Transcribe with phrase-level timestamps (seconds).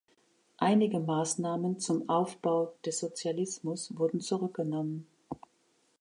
[0.57, 5.05] Einige Maßnahmen zum "Aufbau des Sozialismus" wurden zurückgenommen.